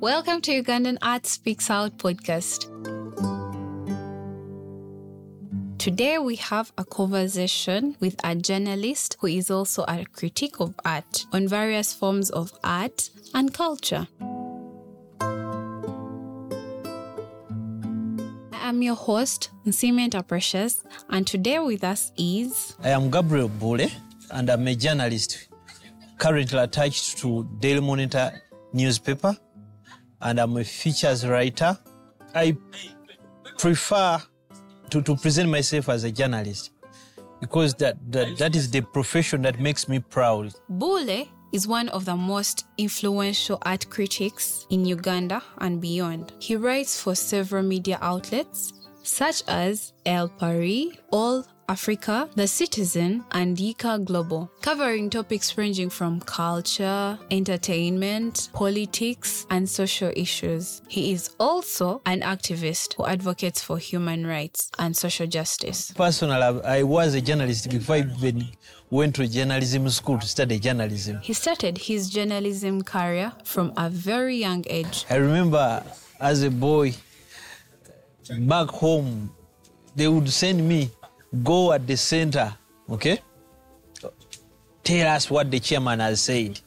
Welcome 0.00 0.40
to 0.42 0.62
Ugandan 0.62 0.96
Art 1.02 1.26
Speaks 1.26 1.68
Out 1.68 1.98
podcast. 1.98 2.64
Today 5.78 6.16
we 6.16 6.36
have 6.36 6.72
a 6.78 6.86
conversation 6.86 7.96
with 8.00 8.16
a 8.24 8.34
journalist 8.34 9.18
who 9.20 9.26
is 9.26 9.50
also 9.50 9.84
a 9.86 10.06
critic 10.06 10.58
of 10.58 10.74
art 10.86 11.26
on 11.34 11.46
various 11.48 11.92
forms 11.92 12.30
of 12.30 12.50
art 12.64 13.10
and 13.34 13.52
culture. 13.52 14.08
I 18.52 18.68
am 18.70 18.80
your 18.80 18.94
host, 18.94 19.50
Nsimenta 19.66 20.26
Precious, 20.26 20.82
and 21.10 21.26
today 21.26 21.58
with 21.58 21.84
us 21.84 22.10
is 22.16 22.74
I 22.82 22.88
am 22.88 23.10
Gabriel 23.10 23.50
Buule, 23.50 23.92
and 24.30 24.48
I'm 24.48 24.66
a 24.66 24.74
journalist 24.74 25.48
currently 26.16 26.58
attached 26.58 27.18
to 27.18 27.46
Daily 27.58 27.80
Monitor 27.80 28.40
newspaper, 28.72 29.36
and 30.22 30.40
I'm 30.40 30.56
a 30.56 30.64
features 30.64 31.26
writer. 31.26 31.78
I 32.34 32.56
prefer 33.58 34.20
to, 34.90 35.02
to 35.02 35.16
present 35.16 35.50
myself 35.50 35.88
as 35.88 36.04
a 36.04 36.10
journalist 36.10 36.70
because 37.40 37.74
that, 37.74 37.96
that, 38.10 38.36
that 38.38 38.54
is 38.54 38.70
the 38.70 38.82
profession 38.82 39.42
that 39.42 39.58
makes 39.60 39.88
me 39.88 39.98
proud. 39.98 40.54
Buule 40.70 41.28
is 41.52 41.66
one 41.66 41.88
of 41.88 42.04
the 42.04 42.16
most 42.16 42.66
influential 42.78 43.58
art 43.62 43.88
critics 43.90 44.66
in 44.70 44.84
Uganda 44.84 45.42
and 45.58 45.80
beyond. 45.80 46.32
He 46.38 46.56
writes 46.56 47.00
for 47.00 47.14
several 47.14 47.62
media 47.62 47.98
outlets 48.00 48.72
such 49.02 49.42
as 49.48 49.92
El 50.06 50.28
País, 50.28 50.98
All 51.10 51.44
Africa, 51.70 52.28
The 52.34 52.48
Citizen, 52.48 53.24
and 53.30 53.56
Yika 53.56 54.04
Global, 54.04 54.50
covering 54.60 55.08
topics 55.08 55.56
ranging 55.56 55.88
from 55.88 56.18
culture, 56.18 57.16
entertainment, 57.30 58.48
politics, 58.52 59.46
and 59.50 59.68
social 59.68 60.10
issues. 60.16 60.82
He 60.88 61.12
is 61.12 61.30
also 61.38 62.02
an 62.06 62.22
activist 62.22 62.94
who 62.94 63.06
advocates 63.06 63.62
for 63.62 63.78
human 63.78 64.26
rights 64.26 64.68
and 64.80 64.96
social 64.96 65.28
justice. 65.28 65.92
Personally, 65.92 66.42
I 66.42 66.80
I 66.80 66.82
was 66.82 67.14
a 67.14 67.20
journalist 67.20 67.70
before 67.70 67.96
I 67.96 68.00
even 68.00 68.48
went 68.90 69.14
to 69.16 69.28
journalism 69.28 69.88
school 69.90 70.18
to 70.18 70.26
study 70.26 70.58
journalism. 70.58 71.20
He 71.22 71.34
started 71.34 71.78
his 71.78 72.10
journalism 72.10 72.82
career 72.82 73.32
from 73.44 73.72
a 73.76 73.88
very 73.88 74.38
young 74.38 74.64
age. 74.68 75.06
I 75.08 75.16
remember 75.16 75.84
as 76.18 76.42
a 76.42 76.50
boy 76.50 76.94
back 78.40 78.68
home, 78.70 79.30
they 79.94 80.08
would 80.08 80.28
send 80.30 80.68
me 80.68 80.90
go 81.42 81.72
at 81.72 81.86
the 81.86 81.96
center, 81.96 82.54
okay? 82.88 83.20
Tell 84.82 85.08
us 85.08 85.30
what 85.30 85.50
the 85.50 85.60
chairman 85.60 86.00
has 86.00 86.22
said. 86.22 86.60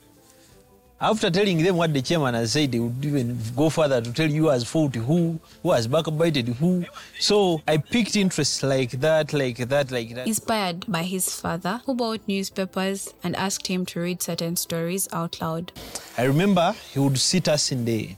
After 1.02 1.30
telling 1.30 1.62
them 1.62 1.76
what 1.76 1.94
the 1.94 2.02
chairman 2.02 2.34
has 2.34 2.54
said, 2.54 2.72
they 2.72 2.80
would 2.80 3.04
even 3.04 3.38
go 3.58 3.70
further 3.70 4.00
to 4.00 4.14
tell 4.14 4.30
you 4.30 4.44
who 4.44 4.48
has 4.48 4.64
fought 4.64 4.96
who, 4.96 5.38
who 5.62 5.72
has 5.72 5.86
backbited 5.86 6.48
who. 6.48 6.86
So 7.20 7.62
I 7.68 7.76
picked 7.76 8.16
interest 8.16 8.64
like 8.64 8.92
that, 8.92 9.34
like 9.34 9.58
that, 9.58 9.92
like 9.92 10.16
that. 10.16 10.28
Inspired 10.28 10.90
by 10.90 11.04
his 11.04 11.38
father, 11.42 11.82
who 11.86 11.94
bought 11.94 12.26
newspapers 12.26 13.14
and 13.22 13.36
asked 13.36 13.68
him 13.68 13.86
to 13.88 14.00
read 14.00 14.22
certain 14.22 14.56
stories 14.56 15.10
out 15.12 15.42
loud. 15.42 15.74
I 16.18 16.24
remember 16.24 16.74
he 16.94 17.00
would 17.00 17.20
sit 17.20 17.50
us 17.50 17.74
in 17.74 17.84
the 17.84 18.16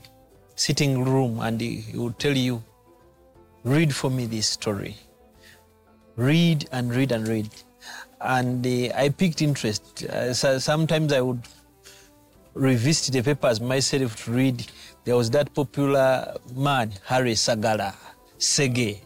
sitting 0.54 1.04
room 1.04 1.40
and 1.40 1.60
he, 1.60 1.80
he 1.80 1.98
would 1.98 2.20
tell 2.20 2.36
you, 2.36 2.62
read 3.64 3.92
for 3.92 4.12
me 4.12 4.26
this 4.26 4.46
story. 4.46 4.96
Read 6.16 6.68
and 6.72 6.94
read 6.94 7.12
and 7.12 7.28
read. 7.28 7.48
And 8.20 8.66
uh, 8.66 8.94
I 8.94 9.10
picked 9.10 9.42
interest. 9.42 10.04
Uh, 10.04 10.32
so 10.32 10.58
sometimes 10.58 11.12
I 11.12 11.20
would 11.20 11.42
revisit 12.54 13.14
the 13.14 13.22
papers 13.22 13.60
myself 13.60 14.24
to 14.24 14.32
read. 14.32 14.66
There 15.04 15.16
was 15.16 15.30
that 15.30 15.52
popular 15.54 16.34
man, 16.54 16.92
Harry 17.04 17.34
Sagala, 17.34 17.94
Sege. 18.38 19.00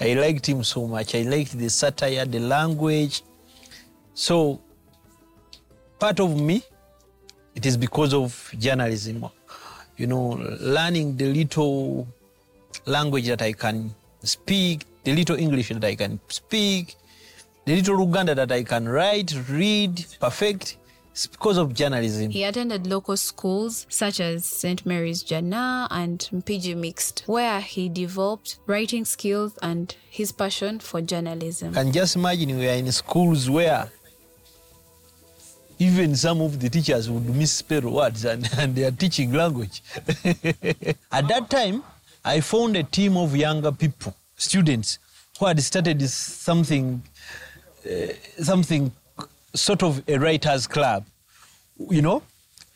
I 0.00 0.14
liked 0.14 0.48
him 0.48 0.64
so 0.64 0.86
much. 0.86 1.14
I 1.14 1.22
liked 1.22 1.56
the 1.58 1.68
satire, 1.68 2.24
the 2.24 2.40
language. 2.40 3.22
So 4.14 4.60
part 6.02 6.18
of 6.18 6.40
me 6.40 6.60
it 7.54 7.64
is 7.64 7.76
because 7.76 8.12
of 8.12 8.50
journalism 8.58 9.24
you 9.96 10.06
know 10.06 10.30
learning 10.60 11.16
the 11.16 11.32
little 11.32 12.08
language 12.86 13.26
that 13.28 13.40
i 13.42 13.52
can 13.52 13.94
speak 14.24 14.84
the 15.04 15.14
little 15.14 15.36
english 15.36 15.68
that 15.68 15.84
i 15.84 15.94
can 15.94 16.18
speak 16.28 16.96
the 17.66 17.76
little 17.76 18.00
uganda 18.00 18.34
that 18.34 18.50
i 18.52 18.62
can 18.62 18.88
write 18.88 19.32
read 19.48 20.04
perfect 20.20 20.76
it's 21.12 21.26
because 21.26 21.58
of 21.58 21.74
journalism 21.74 22.30
He 22.30 22.42
attended 22.44 22.86
local 22.86 23.18
schools 23.18 23.84
such 23.90 24.18
as 24.18 24.46
St. 24.46 24.86
Mary's 24.86 25.22
Jana 25.22 25.86
and 25.90 26.18
Mpigi 26.32 26.74
Mixed, 26.74 27.24
where 27.26 27.60
he 27.60 27.90
developed 27.90 28.56
writing 28.66 29.04
skills 29.04 29.58
and 29.60 29.94
his 30.08 30.32
passion 30.32 30.78
for 30.80 31.02
journalism. 31.02 31.74
can 31.74 31.92
just 31.92 32.16
imagine 32.16 32.56
we 32.58 32.66
are 32.66 32.76
in 32.76 32.90
schools 32.92 33.50
where 33.50 33.90
even 35.78 36.16
some 36.16 36.40
of 36.40 36.60
the 36.60 36.70
teachers 36.70 37.10
would 37.10 37.28
misspell 37.36 37.82
words 37.90 38.24
and, 38.24 38.48
and 38.58 38.74
they 38.74 38.84
are 38.84 38.90
teaching 38.90 39.32
language. 39.32 39.82
At 41.12 41.28
that 41.28 41.50
time, 41.50 41.82
I 42.24 42.40
found 42.40 42.76
a 42.76 42.84
team 42.84 43.18
of 43.18 43.36
younger 43.36 43.72
people, 43.72 44.14
students, 44.42 44.98
who 45.38 45.46
had 45.46 45.60
started 45.62 46.02
something, 46.08 47.02
uh, 47.86 48.12
something 48.42 48.92
sort 49.54 49.82
of 49.82 50.02
a 50.08 50.18
writers' 50.18 50.66
club. 50.66 51.04
You 51.90 52.02
know, 52.02 52.22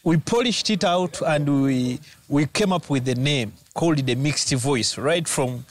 we 0.05 0.17
polished 0.19 0.71
it 0.71 0.85
out 0.85 1.21
and 1.23 1.63
we 1.65 2.01
we 2.29 2.47
came 2.47 2.73
up 2.73 2.89
with 2.91 3.09
a 3.09 3.15
name 3.15 3.53
called 3.75 3.99
the 3.99 4.15
mixed 4.15 4.53
voice, 4.55 4.97
right 4.99 5.27
from 5.29 5.65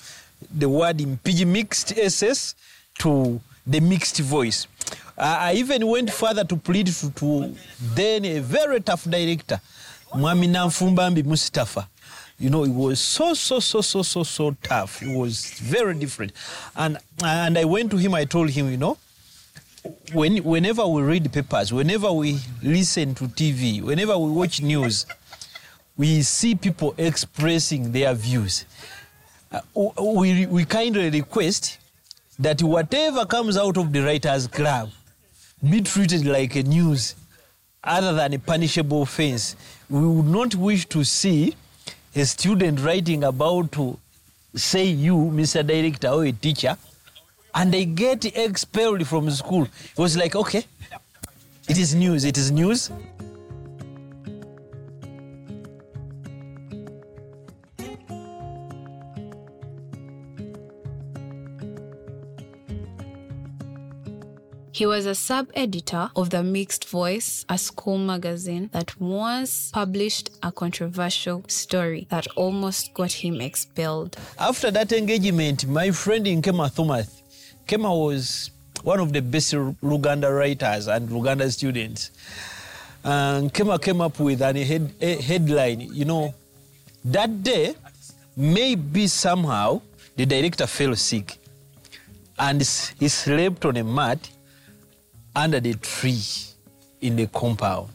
the 0.54 0.68
word 0.70 0.98
impiji 0.98 1.46
mixed 1.48 1.98
SS 1.98 2.56
to 3.00 3.40
the 3.66 3.80
mixed 3.80 4.20
voice. 4.20 4.68
I 5.18 5.52
I 5.52 5.54
even 5.54 5.88
went 5.88 6.12
further 6.12 6.44
to 6.44 6.56
plead 6.58 6.88
to, 6.88 7.10
to 7.12 7.56
then 7.96 8.26
a 8.26 8.40
very 8.40 8.80
tough 8.82 9.04
director, 9.06 9.60
Mwami 10.14 10.48
Namfumbambi 10.50 11.24
Mustafa. 11.26 11.88
You 12.38 12.50
know, 12.50 12.64
it 12.66 12.70
was 12.72 13.00
so, 13.00 13.34
so, 13.34 13.60
so, 13.60 13.82
so, 13.82 14.02
so, 14.02 14.24
so 14.24 14.58
tough. 14.62 15.02
It 15.02 15.18
was 15.18 15.52
very 15.60 15.96
different. 15.96 16.34
And, 16.76 16.98
and 17.24 17.58
I 17.58 17.64
went 17.64 17.92
to 17.92 17.98
him, 17.98 18.14
I 18.14 18.26
told 18.26 18.50
him, 18.50 18.70
you 18.70 18.78
know, 18.78 18.98
when, 20.14 20.38
whenever 20.44 20.86
we 20.86 21.02
read 21.02 21.32
papers, 21.32 21.72
whenever 21.72 22.12
we 22.12 22.40
listen 22.62 23.16
to 23.16 23.26
TV, 23.26 23.82
whenever 23.82 24.18
we 24.18 24.32
watch 24.32 24.62
news, 24.62 25.06
we 25.96 26.22
see 26.24 26.56
people 26.56 26.94
expressing 26.98 27.92
their 27.92 28.14
views. 28.14 28.66
Uh, 29.52 29.62
we, 30.02 30.46
we 30.48 30.66
kindly 30.66 31.10
request 31.10 31.78
that 32.38 32.62
whatever 32.62 33.26
comes 33.26 33.58
out 33.58 33.78
of 33.78 33.94
the 33.94 34.02
Writers' 34.02 34.48
Club 34.48 34.90
be 35.70 35.82
treated 35.82 36.26
like 36.26 36.56
a 36.56 36.64
news 36.64 37.16
other 37.84 38.14
than 38.14 38.34
a 38.34 38.40
punishable 38.40 39.04
offense. 39.04 39.56
We 39.90 40.06
would 40.06 40.26
not 40.26 40.56
wish 40.56 40.86
to 40.88 41.04
see 41.04 41.56
a 42.16 42.26
student 42.26 42.80
writing 42.80 43.24
about 43.26 43.72
to 43.74 44.00
say 44.56 44.86
you, 44.86 45.16
Mr. 45.16 45.66
Director, 45.68 46.08
or 46.08 46.26
a 46.26 46.32
teacher, 46.32 46.78
and 47.54 47.74
they 47.74 47.86
get 47.86 48.26
expelled 48.38 49.06
from 49.06 49.30
school. 49.32 49.64
It 49.64 49.98
was 49.98 50.16
like, 50.16 50.36
okay, 50.36 50.66
it 51.68 51.78
is 51.78 51.94
news, 51.94 52.24
it 52.24 52.38
is 52.38 52.52
news. 52.52 52.90
He 64.76 64.86
was 64.86 65.06
a 65.06 65.16
sub 65.16 65.48
editor 65.56 66.12
of 66.18 66.32
The 66.32 66.44
Mixed 66.44 66.90
Voice, 66.90 67.46
a 67.48 67.58
school 67.58 67.98
magazine 67.98 68.70
that 68.74 69.00
once 69.00 69.72
published 69.72 70.32
a 70.44 70.52
controversial 70.52 71.46
story 71.48 72.08
that 72.10 72.28
almost 72.36 72.94
got 72.94 73.14
him 73.14 73.40
expelled. 73.40 74.18
After 74.38 74.72
that 74.72 74.92
engagement, 74.92 75.66
my 75.66 75.92
friend 75.92 76.28
in 76.28 76.42
Kema 76.42 76.76
Thomas, 76.76 77.24
Kema 77.66 77.88
was 77.90 78.52
one 78.84 79.00
of 79.00 79.14
the 79.14 79.22
best 79.22 79.54
Luganda 79.54 80.38
writers 80.38 80.88
and 80.88 81.08
Luganda 81.08 81.50
students. 81.50 82.12
Uh, 83.06 83.40
and 83.40 83.54
Kema 83.54 83.82
came 83.82 84.02
up 84.02 84.20
with 84.20 84.42
an 84.42 84.58
head, 84.58 84.92
a 85.00 85.22
headline, 85.22 85.88
you 85.94 86.04
know, 86.04 86.36
that 87.06 87.42
day, 87.42 87.76
maybe 88.36 89.08
somehow 89.08 89.82
the 90.18 90.26
director 90.26 90.68
fell 90.68 90.98
sick 90.98 91.38
and 92.38 92.60
he 93.00 93.08
slept 93.08 93.64
on 93.64 93.78
a 93.78 93.84
mat 93.86 94.30
under 95.36 95.60
the 95.60 95.74
tree 95.76 96.22
in 97.02 97.16
the 97.16 97.28
compound. 97.28 97.90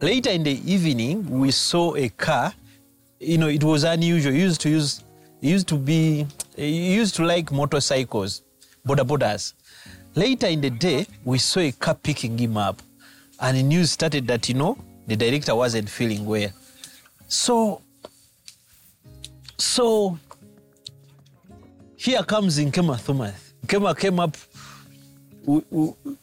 Later 0.00 0.30
in 0.30 0.42
the 0.42 0.72
evening, 0.72 1.28
we 1.28 1.50
saw 1.50 1.94
a 1.96 2.08
car. 2.08 2.52
You 3.18 3.38
know, 3.38 3.48
it 3.48 3.64
was 3.64 3.84
unusual. 3.84 4.32
Used 4.32 4.60
to 4.62 4.68
use, 4.68 5.02
used 5.40 5.68
to 5.68 5.76
be, 5.76 6.26
used 6.56 7.16
to 7.16 7.24
like 7.24 7.50
motorcycles, 7.50 8.42
border 8.84 9.04
borders. 9.04 9.54
Later 10.14 10.46
in 10.48 10.60
the 10.60 10.70
day, 10.70 11.06
we 11.24 11.38
saw 11.38 11.60
a 11.60 11.72
car 11.72 11.94
picking 11.94 12.38
him 12.38 12.56
up, 12.56 12.80
and 13.40 13.56
the 13.56 13.62
news 13.62 13.92
started 13.92 14.26
that 14.28 14.48
you 14.48 14.54
know 14.54 14.78
the 15.06 15.16
director 15.16 15.54
wasn't 15.54 15.88
feeling 15.88 16.24
well. 16.24 16.50
So, 17.28 17.82
so 19.56 20.18
here 21.96 22.22
comes 22.22 22.58
Nkema 22.58 23.04
Thomas. 23.04 23.54
Nkema 23.66 23.98
came 23.98 24.20
up 24.20 24.36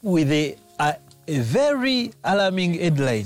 with 0.02 0.32
a, 0.32 0.56
a, 0.80 0.96
a 1.28 1.40
very 1.40 2.12
alarming 2.24 2.76
headline. 2.76 3.26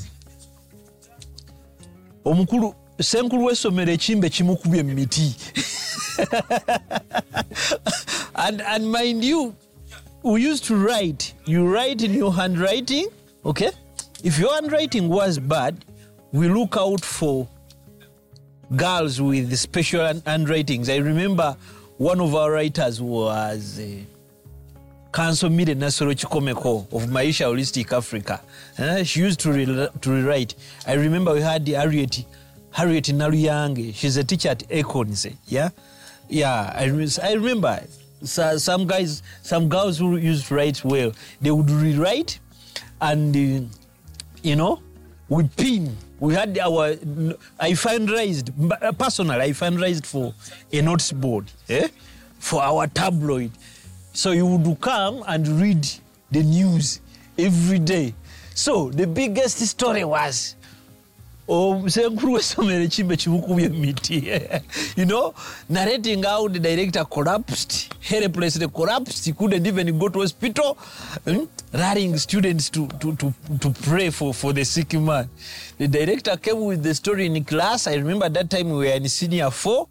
Omukulu 2.25 2.73
senkulu 3.01 3.45
w'essomero 3.45 3.91
ekimbe 3.91 4.29
kimukubye 4.29 4.83
mu 4.83 4.93
miti. 4.93 5.35
and, 8.35 8.61
and 8.61 8.91
mind 8.91 9.23
you, 9.23 9.55
we 10.23 10.41
used 10.41 10.65
to 10.65 10.75
write. 10.75 11.33
You 11.45 11.67
write 11.67 12.01
in 12.01 12.13
your 12.13 12.33
handwriting, 12.33 13.07
okay? 13.45 13.71
If 14.23 14.37
your 14.37 14.53
handwriting 14.53 15.07
was 15.09 15.39
bad, 15.39 15.85
we 16.31 16.49
look 16.49 16.75
out 16.77 17.01
for 17.01 17.47
girls 18.75 19.21
with 19.21 19.55
special 19.57 20.05
hand- 20.05 20.23
handwritings. 20.25 20.89
I 20.89 20.97
remember 20.97 21.55
one 21.97 22.19
of 22.19 22.35
our 22.35 22.51
writers 22.51 23.01
was 23.01 23.79
uh, 23.79 23.87
Council 25.11 25.49
Mide 25.49 25.75
Nasoro 25.75 26.13
Chikomeko 26.13 26.81
of 26.93 27.09
Maisha 27.09 27.45
Holistic 27.45 27.91
Africa. 27.95 28.41
Uh, 28.77 29.03
she 29.03 29.21
used 29.21 29.39
to, 29.39 29.51
re- 29.51 29.87
to 30.01 30.09
rewrite. 30.11 30.55
I 30.85 30.93
remember 30.93 31.33
we 31.33 31.41
had 31.41 31.67
Harriet, 31.67 32.25
Harriet 32.71 33.05
Naruyange. 33.05 33.95
She's 33.95 34.17
a 34.17 34.23
teacher 34.23 34.49
at 34.49 34.59
Econs. 34.69 35.35
Yeah? 35.47 35.69
Yeah, 36.29 36.71
I, 36.75 36.89
rem- 36.89 37.07
I 37.23 37.33
remember 37.33 37.83
so, 38.23 38.57
some 38.57 38.85
guys, 38.85 39.23
some 39.41 39.67
girls 39.67 39.97
who 39.97 40.17
used 40.17 40.45
to 40.47 40.55
write 40.55 40.83
well, 40.85 41.11
they 41.41 41.49
would 41.51 41.69
rewrite 41.71 42.39
and, 43.01 43.35
uh, 43.35 43.65
you 44.43 44.55
know, 44.55 44.79
we 45.27 45.47
pin. 45.47 45.95
We 46.19 46.35
had 46.35 46.57
our, 46.59 46.89
I 47.59 47.71
fundraised, 47.71 48.51
personally, 48.99 49.41
I 49.41 49.49
fundraised 49.51 50.05
for 50.05 50.33
a 50.71 50.81
notice 50.81 51.13
board 51.13 51.45
eh, 51.69 51.87
for 52.37 52.61
our 52.61 52.87
tabloid. 52.87 53.51
So 54.13 54.31
you 54.31 54.45
would 54.45 54.81
come 54.81 55.23
and 55.27 55.47
read 55.47 55.87
the 56.31 56.43
news 56.43 57.01
every 57.37 57.79
day. 57.79 58.13
So 58.55 58.89
the 58.89 59.07
biggest 59.07 59.59
story 59.59 60.03
was 60.03 60.55
miti. 63.71 64.19
You 64.95 65.05
know 65.05 65.33
narrating 65.67 66.23
how 66.23 66.47
the 66.47 66.59
director 66.59 67.03
collapsed 67.05 67.93
helplessly 68.01 68.67
collapsed 68.67 69.25
he 69.25 69.33
couldn't 69.33 69.65
even 69.65 69.97
go 69.97 70.09
to 70.09 70.19
hospital. 70.19 70.77
Hmm? 71.25 71.45
rallying 71.73 72.17
students 72.17 72.69
to, 72.71 72.87
to, 72.99 73.15
to, 73.15 73.33
to 73.59 73.69
pray 73.83 74.09
for, 74.09 74.33
for 74.33 74.53
the 74.53 74.63
sick 74.63 74.93
man. 74.93 75.29
The 75.77 75.87
director 75.87 76.35
came 76.37 76.61
with 76.65 76.81
the 76.83 76.95
story 76.95 77.27
in 77.27 77.43
class. 77.45 77.87
I 77.87 77.95
remember 77.95 78.27
that 78.29 78.49
time 78.49 78.69
we 78.69 78.87
were 78.87 78.93
in 78.93 79.07
senior 79.07 79.51
four 79.51 79.87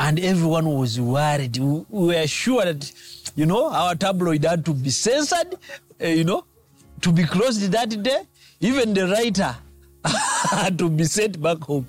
and 0.00 0.18
everyone 0.18 0.66
was 0.78 0.98
worried. 0.98 1.58
We 1.58 1.84
we 1.90 2.06
were 2.14 2.26
sure 2.26 2.64
that, 2.64 2.90
you 3.36 3.46
know, 3.46 3.70
our 3.70 3.94
tabloid 3.94 4.44
had 4.44 4.64
to 4.64 4.74
be 4.74 4.88
censored, 4.88 5.54
uh, 6.02 6.06
you 6.06 6.24
know, 6.24 6.44
to 7.02 7.12
be 7.12 7.24
closed 7.24 7.70
that 7.70 8.02
day. 8.02 8.22
Even 8.60 8.94
the 8.94 9.06
writer 9.08 9.54
had 10.50 10.78
to 10.78 10.88
be 10.88 11.04
sent 11.04 11.40
back 11.40 11.58
home. 11.58 11.86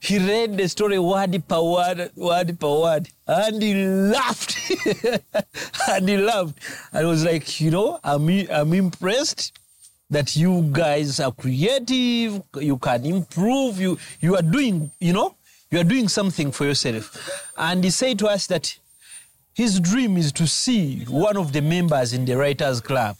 He 0.00 0.18
read 0.18 0.56
the 0.58 0.68
story 0.68 0.98
word 0.98 1.42
per 1.48 1.62
word, 1.62 2.10
word 2.16 2.58
per 2.60 2.72
word, 2.80 3.08
and 3.26 3.62
he 3.62 3.74
laughed. 3.86 4.58
and 5.88 6.08
he 6.08 6.16
laughed. 6.18 6.58
And 6.92 7.08
was 7.08 7.24
like, 7.24 7.60
you 7.60 7.70
know, 7.70 8.00
I'm, 8.04 8.28
I'm 8.50 8.74
impressed 8.74 9.58
that 10.10 10.36
you 10.36 10.68
guys 10.72 11.20
are 11.20 11.32
creative, 11.32 12.42
you 12.60 12.76
can 12.76 13.06
improve, 13.06 13.80
you, 13.80 13.98
you 14.20 14.36
are 14.36 14.42
doing, 14.42 14.90
you 15.00 15.14
know, 15.14 15.34
you 15.74 15.80
are 15.80 15.84
doing 15.84 16.08
something 16.08 16.52
for 16.52 16.66
yourself. 16.66 17.50
And 17.58 17.82
he 17.82 17.90
said 17.90 18.20
to 18.20 18.28
us 18.28 18.46
that 18.46 18.78
his 19.54 19.80
dream 19.80 20.16
is 20.16 20.30
to 20.32 20.46
see 20.46 21.04
one 21.06 21.36
of 21.36 21.52
the 21.52 21.62
members 21.62 22.12
in 22.12 22.24
the 22.24 22.36
Writers 22.36 22.80
Club 22.80 23.16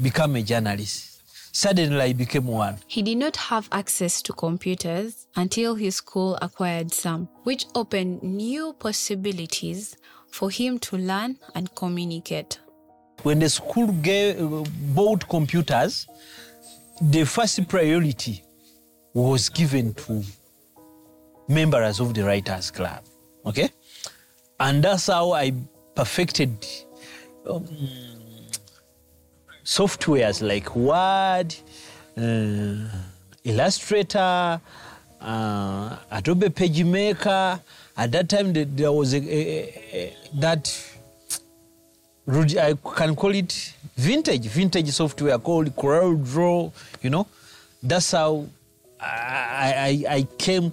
become 0.00 0.34
a 0.34 0.42
journalist. 0.42 1.20
Suddenly, 1.54 2.00
I 2.00 2.12
became 2.12 2.48
one. 2.48 2.78
He 2.88 3.02
did 3.02 3.18
not 3.18 3.36
have 3.36 3.68
access 3.70 4.20
to 4.22 4.32
computers 4.32 5.28
until 5.36 5.76
his 5.76 5.96
school 5.96 6.36
acquired 6.42 6.92
some, 6.92 7.28
which 7.44 7.66
opened 7.76 8.24
new 8.24 8.72
possibilities 8.72 9.96
for 10.32 10.50
him 10.50 10.80
to 10.80 10.96
learn 10.96 11.38
and 11.54 11.72
communicate. 11.76 12.58
When 13.22 13.38
the 13.38 13.48
school 13.48 13.92
gave, 13.92 14.38
bought 14.92 15.28
computers, 15.28 16.08
the 17.00 17.24
first 17.24 17.68
priority 17.68 18.42
was 19.14 19.48
given 19.50 19.94
to 19.94 20.24
members 21.48 22.00
of 22.00 22.14
the 22.14 22.24
Writers 22.24 22.70
Club. 22.70 23.02
Okay? 23.46 23.70
And 24.60 24.82
that's 24.82 25.06
how 25.08 25.32
I 25.32 25.52
perfected 25.94 26.50
um, 27.48 27.66
softwares 29.64 30.42
like 30.42 30.74
Word, 30.76 31.54
uh, 32.16 32.88
Illustrator, 33.44 34.60
uh, 35.20 35.96
Adobe 36.10 36.48
PageMaker. 36.48 37.60
At 37.96 38.12
that 38.12 38.28
time, 38.28 38.52
the- 38.52 38.64
there 38.64 38.92
was 38.92 39.12
a, 39.14 39.18
a- 39.18 39.82
a- 39.92 40.16
that 40.34 40.72
I 42.28 42.74
can 42.96 43.16
call 43.16 43.34
it 43.34 43.74
vintage, 43.96 44.46
vintage 44.46 44.90
software 44.90 45.38
called 45.38 45.74
CorelDRAW. 45.76 46.72
You 47.02 47.10
know, 47.10 47.26
that's 47.82 48.12
how 48.12 48.46
I, 49.00 50.04
I, 50.08 50.14
I 50.14 50.22
came 50.38 50.72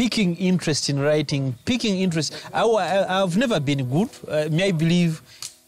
picking 0.00 0.34
interest 0.36 0.88
in 0.88 0.98
writing, 0.98 1.54
picking 1.66 2.00
interest. 2.00 2.34
I, 2.54 2.62
I've 3.22 3.36
never 3.36 3.60
been 3.60 3.86
good. 3.90 4.08
Uh, 4.26 4.48
may 4.50 4.68
I 4.68 4.72
believe 4.72 5.20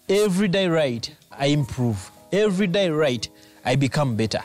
every 0.08 0.48
day 0.48 0.68
write, 0.68 1.14
I 1.30 1.48
improve. 1.48 2.10
Every 2.32 2.66
day 2.66 2.88
write, 2.88 3.28
I 3.62 3.76
become 3.76 4.16
better. 4.16 4.42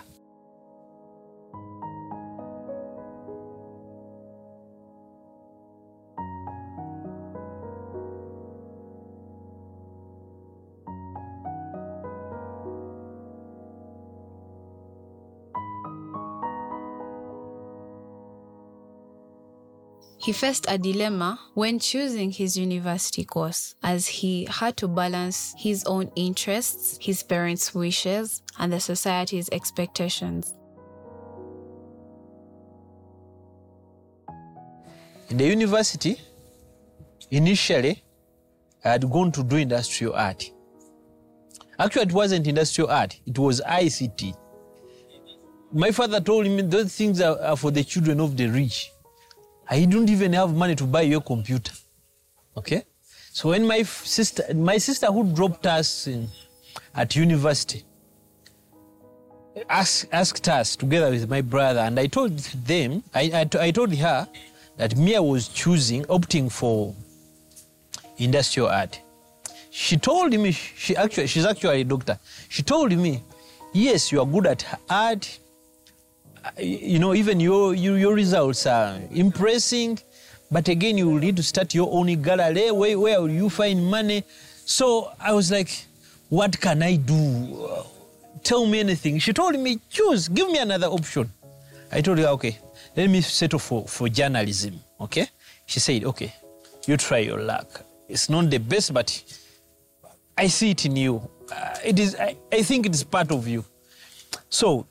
He 20.27 20.33
faced 20.33 20.65
a 20.67 20.77
dilemma 20.77 21.39
when 21.53 21.79
choosing 21.79 22.31
his 22.31 22.57
university 22.57 23.23
course, 23.23 23.75
as 23.81 24.07
he 24.07 24.45
had 24.49 24.75
to 24.75 24.89
balance 24.89 25.55
his 25.57 25.85
own 25.85 26.11
interests, 26.17 26.97
his 26.99 27.23
parents' 27.23 27.73
wishes, 27.73 28.41
and 28.59 28.73
the 28.73 28.81
society's 28.81 29.47
expectations. 29.53 30.53
In 35.29 35.37
the 35.37 35.45
university, 35.47 36.19
initially, 37.31 38.03
I 38.83 38.89
had 38.89 39.09
gone 39.09 39.31
to 39.31 39.43
do 39.45 39.55
industrial 39.55 40.13
art. 40.13 40.51
Actually, 41.79 42.01
it 42.01 42.11
wasn't 42.11 42.47
industrial 42.47 42.89
art, 42.89 43.17
it 43.25 43.39
was 43.39 43.61
ICT. 43.61 44.35
My 45.71 45.91
father 45.91 46.19
told 46.19 46.47
me 46.47 46.63
those 46.63 46.93
things 46.93 47.21
are, 47.21 47.41
are 47.41 47.55
for 47.55 47.71
the 47.71 47.85
children 47.85 48.19
of 48.19 48.35
the 48.35 48.47
rich. 48.47 48.91
I 49.69 49.85
don't 49.85 50.09
even 50.09 50.33
have 50.33 50.53
money 50.53 50.75
to 50.75 50.85
buy 50.85 51.01
your 51.01 51.21
computer. 51.21 51.73
Okay? 52.55 52.83
So 53.31 53.49
when 53.49 53.67
my 53.67 53.83
sister, 53.83 54.43
my 54.53 54.77
sister 54.77 55.07
who 55.07 55.31
dropped 55.33 55.67
us 55.67 56.07
in, 56.07 56.27
at 56.95 57.15
university, 57.15 57.83
asked, 59.69 60.07
asked 60.11 60.47
us 60.47 60.75
together 60.75 61.11
with 61.11 61.29
my 61.29 61.41
brother, 61.41 61.81
and 61.81 61.99
I 61.99 62.07
told 62.07 62.37
them, 62.37 63.03
I 63.13 63.45
told 63.45 63.93
her 63.95 64.27
that 64.77 64.95
Mia 64.95 65.21
was 65.21 65.49
choosing, 65.49 66.03
opting 66.05 66.51
for 66.51 66.95
industrial 68.17 68.69
art. 68.69 69.01
She 69.69 69.97
told 69.97 70.31
me, 70.31 70.51
she 70.51 70.95
actually, 70.95 71.27
she's 71.27 71.45
actually 71.45 71.81
a 71.81 71.83
doctor. 71.83 72.17
She 72.49 72.63
told 72.63 72.91
me, 72.91 73.21
yes, 73.73 74.11
you 74.11 74.19
are 74.21 74.25
good 74.25 74.47
at 74.47 74.65
art. 74.89 75.39
You 76.57 76.99
know, 76.99 77.13
even 77.13 77.39
your, 77.39 77.73
your, 77.73 77.97
your 77.97 78.13
results 78.13 78.65
are 78.65 78.99
impressing. 79.11 79.99
But 80.49 80.67
again, 80.69 80.97
you 80.97 81.09
will 81.09 81.19
need 81.19 81.35
to 81.37 81.43
start 81.43 81.73
your 81.73 81.89
own 81.91 82.21
gallery. 82.21 82.71
Where, 82.71 82.97
where 82.99 83.21
will 83.21 83.29
you 83.29 83.49
find 83.49 83.85
money? 83.85 84.23
So 84.65 85.11
I 85.19 85.33
was 85.33 85.51
like, 85.51 85.69
what 86.29 86.59
can 86.59 86.83
I 86.83 86.95
do? 86.95 87.67
Tell 88.43 88.65
me 88.65 88.79
anything. 88.79 89.19
She 89.19 89.33
told 89.33 89.59
me, 89.59 89.79
choose, 89.89 90.27
give 90.27 90.49
me 90.49 90.59
another 90.59 90.87
option. 90.87 91.31
I 91.91 92.01
told 92.01 92.17
her, 92.19 92.27
okay, 92.27 92.57
let 92.95 93.09
me 93.09 93.21
settle 93.21 93.59
for, 93.59 93.87
for 93.87 94.09
journalism. 94.09 94.79
Okay? 95.01 95.27
She 95.65 95.79
said, 95.79 96.03
okay, 96.05 96.33
you 96.85 96.97
try 96.97 97.19
your 97.19 97.41
luck. 97.41 97.81
It's 98.07 98.29
not 98.29 98.49
the 98.49 98.57
best, 98.57 98.93
but 98.93 99.21
I 100.37 100.47
see 100.47 100.71
it 100.71 100.85
in 100.85 100.95
you. 100.95 101.29
Uh, 101.51 101.75
it 101.83 101.99
is, 101.99 102.15
I, 102.15 102.37
I 102.51 102.61
think 102.61 102.85
it 102.85 102.95
is 102.95 103.03
part 103.03 103.31
of 103.31 103.47
you. 103.47 103.65
So 104.49 104.87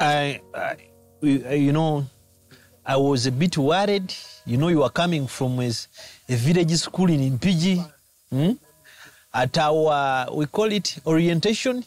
I, 0.00 0.40
I, 0.54 0.76
you 1.22 1.72
know, 1.72 2.06
I 2.84 2.96
was 2.96 3.26
a 3.26 3.32
bit 3.32 3.58
worried. 3.58 4.14
You 4.46 4.56
know, 4.56 4.68
you 4.68 4.82
are 4.82 4.90
coming 4.90 5.26
from 5.26 5.60
a, 5.60 5.70
a 6.28 6.36
village 6.36 6.74
school 6.76 7.10
in 7.10 7.20
Impiji. 7.20 7.86
Hmm? 8.30 8.52
At 9.32 9.58
our, 9.58 10.34
we 10.34 10.46
call 10.46 10.72
it 10.72 10.98
orientation. 11.06 11.84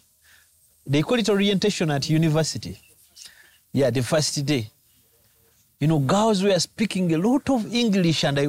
They 0.86 1.02
call 1.02 1.18
it 1.18 1.28
orientation 1.30 1.90
at 1.90 2.08
university. 2.10 2.78
Yeah, 3.72 3.90
the 3.90 4.04
first 4.04 4.46
day. 4.46 4.70
You 5.80 5.88
know, 5.88 6.00
girls 6.00 6.44
were 6.44 6.60
speaking 6.60 7.14
a 7.14 7.18
lot 7.18 7.50
of 7.50 7.74
English, 7.74 8.24
and 8.24 8.40
I, 8.40 8.48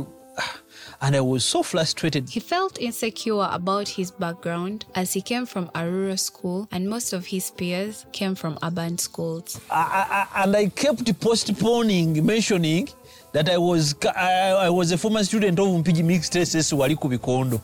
and 1.05 1.15
I 1.15 1.21
was 1.21 1.45
so 1.45 1.63
frustrated. 1.63 2.31
He 2.31 2.41
felt 2.41 2.81
insecure 2.81 3.47
about 3.51 3.89
his 3.89 4.11
background 4.11 4.87
as 4.95 5.13
he 5.13 5.21
came 5.21 5.45
from 5.45 5.71
a 5.75 5.87
rural 5.89 6.17
school 6.17 6.67
and 6.73 6.89
most 6.89 7.13
of 7.13 7.27
his 7.27 7.51
peers 7.51 8.07
came 8.13 8.35
from 8.35 8.59
urban 8.63 8.97
schools. 8.97 9.61
I, 9.71 10.27
I, 10.33 10.43
and 10.45 10.57
I 10.57 10.67
kept 10.69 11.21
postponing 11.21 12.25
mentioning 12.25 12.89
that 13.33 13.51
I 13.51 13.59
was 13.59 13.95
I, 14.17 14.53
I 14.67 14.71
was 14.71 14.93
a 14.93 14.99
former 14.99 15.23
student 15.25 15.59
of 15.59 15.67
Mpigi 15.67 16.03
Mixed 16.03 16.37
SS 16.37 16.73
wali 16.73 16.97
ku 16.97 17.09
bikondo 17.11 17.61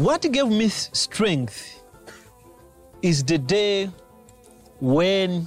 What 0.00 0.22
gave 0.32 0.48
me 0.48 0.68
strength 0.68 1.82
is 3.02 3.22
the 3.22 3.36
day 3.36 3.90
when 4.80 5.46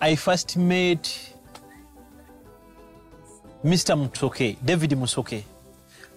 I 0.00 0.14
first 0.14 0.56
met 0.56 1.02
Mr. 3.62 3.94
Musoke, 3.94 4.56
David 4.64 4.92
Musoke. 4.92 5.44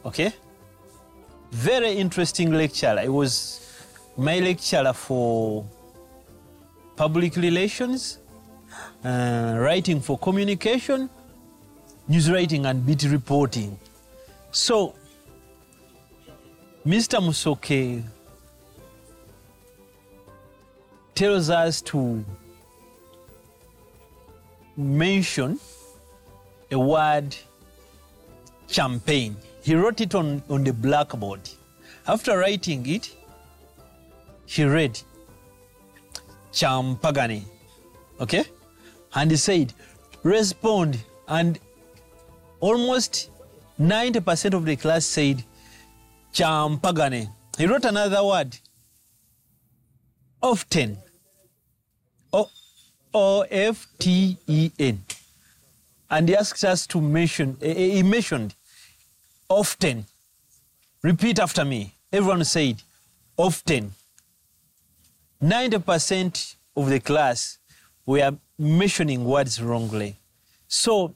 Okay? 0.05 0.31
Very 1.51 1.91
interesting 1.97 2.53
lecturer. 2.53 2.97
I 2.99 3.09
was 3.09 3.59
my 4.15 4.39
lecturer 4.39 4.93
for 4.93 5.65
public 6.95 7.35
relations, 7.35 8.19
uh, 9.03 9.55
writing 9.57 9.99
for 9.99 10.17
communication, 10.17 11.09
news 12.07 12.31
writing, 12.31 12.65
and 12.65 12.85
beat 12.85 13.03
reporting. 13.03 13.77
So, 14.51 14.95
Mr. 16.85 17.19
Musoke 17.19 18.03
tells 21.15 21.49
us 21.49 21.81
to 21.81 22.23
mention 24.77 25.59
a 26.69 26.77
word 26.77 27.35
champagne. 28.67 29.35
He 29.63 29.73
wrote 29.73 29.99
it 30.01 30.13
on, 30.13 30.43
on 30.47 30.63
the 30.63 30.73
blackboard. 30.73 31.39
After 32.07 32.37
writing 32.37 32.87
it, 32.87 33.15
he 34.45 34.63
read 34.63 35.01
champagane. 36.51 37.45
Okay? 38.19 38.43
And 39.15 39.31
he 39.31 39.37
said, 39.37 39.73
respond. 40.21 40.99
And 41.27 41.57
almost 42.59 43.31
90% 43.79 44.53
of 44.53 44.65
the 44.65 44.75
class 44.75 45.03
said 45.03 45.43
champagane. 46.35 47.29
He 47.57 47.65
wrote 47.65 47.85
another 47.85 48.23
word, 48.23 48.57
often. 50.41 50.97
O 52.33 52.49
O 53.13 53.41
F 53.49 53.87
T 53.97 54.37
E 54.45 54.71
N. 54.77 55.03
And 56.09 56.29
he 56.29 56.35
asked 56.35 56.63
us 56.63 56.85
to 56.87 57.01
mention, 57.01 57.57
he 57.61 58.03
mentioned 58.03 58.53
often. 59.49 60.05
Repeat 61.01 61.39
after 61.39 61.63
me. 61.63 61.95
Everyone 62.11 62.43
said 62.43 62.81
often. 63.37 63.93
90% 65.41 66.55
of 66.75 66.89
the 66.89 66.99
class 66.99 67.57
were 68.05 68.37
mentioning 68.57 69.25
words 69.25 69.61
wrongly. 69.61 70.17
So 70.67 71.15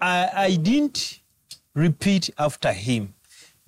I, 0.00 0.30
I 0.34 0.56
didn't 0.56 1.20
repeat 1.74 2.30
after 2.38 2.72
him 2.72 3.14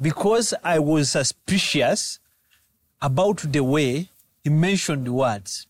because 0.00 0.54
I 0.64 0.78
was 0.78 1.10
suspicious 1.10 2.18
about 3.02 3.38
the 3.52 3.62
way 3.62 4.10
he 4.42 4.50
mentioned 4.50 5.06
the 5.06 5.12
words. 5.12 5.66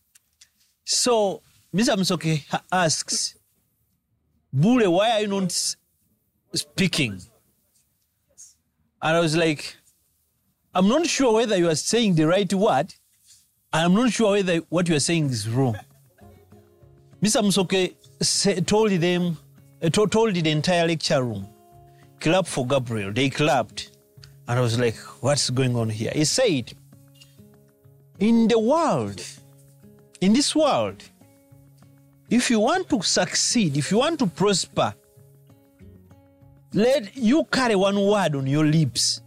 So 0.85 1.43
Mr. 1.75 1.97
Musoke 1.97 2.45
asks, 2.73 3.37
Buule, 4.55 4.91
why 4.91 5.11
are 5.13 5.21
you 5.21 5.29
not 5.29 5.53
speaking? 6.55 7.21
And 9.03 9.17
I 9.17 9.21
was 9.21 9.37
like, 9.37 9.77
I'm 10.75 10.89
not 10.89 11.07
sure 11.07 11.35
whether 11.35 11.57
you 11.57 11.69
are 11.69 11.75
saying 11.75 12.15
the 12.15 12.27
right 12.27 12.53
word. 12.53 12.95
I'm 13.73 13.95
not 13.95 14.13
sure 14.13 14.33
whether 14.33 14.59
what 14.69 14.89
you 14.89 14.97
are 14.97 15.01
saying 15.01 15.31
is 15.31 15.49
wrong. 15.49 15.77
Mr. 17.23 17.43
Musoke 17.43 18.67
told 18.67 18.91
them, 18.93 19.39
uh, 19.83 19.89
told 19.89 20.35
the 20.35 20.51
entire 20.51 20.87
lecture 20.87 21.23
room, 21.23 21.47
clap 22.21 22.47
for 22.47 22.67
Gabriel. 22.67 23.13
They 23.13 23.31
clapped. 23.31 23.91
And 24.51 24.59
I 24.59 24.63
was 24.63 24.81
like, 24.81 24.97
what's 25.21 25.49
going 25.49 25.77
on 25.77 25.89
here? 25.91 26.11
He 26.13 26.25
said, 26.25 26.73
in 28.19 28.49
the 28.49 28.59
world, 28.59 29.23
in 30.21 30.33
this 30.33 30.57
world, 30.57 31.05
if 32.29 32.51
you 32.51 32.59
want 32.59 32.89
to 32.89 33.01
succeed, 33.01 33.77
if 33.77 33.93
you 33.93 33.99
want 33.99 34.19
to 34.19 34.27
prosper, 34.27 34.93
let 36.75 37.17
you 37.17 37.45
carry 37.45 37.77
one 37.77 37.95
word 38.05 38.35
on 38.35 38.49
your 38.49 38.65
lips. 38.65 39.23